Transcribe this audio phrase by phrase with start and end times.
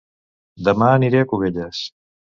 [0.69, 1.87] Dema aniré a Cubelles